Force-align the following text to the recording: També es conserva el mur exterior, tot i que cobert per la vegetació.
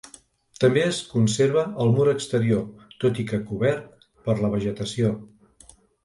També 0.61 0.81
es 0.83 0.99
conserva 1.09 1.65
el 1.83 1.91
mur 1.97 2.07
exterior, 2.13 2.63
tot 3.03 3.19
i 3.23 3.25
que 3.33 3.39
cobert 3.51 4.07
per 4.29 4.37
la 4.39 4.51
vegetació. 4.55 5.13